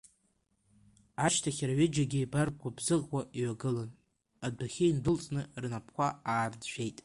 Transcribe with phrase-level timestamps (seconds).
[1.25, 3.89] Ашьҭахь рҩыџьагьы еибаргәыбзыӷуа иҩагылан,
[4.45, 6.97] адәахьы индәылҵны рнапқәа аарыӡәӡәеит.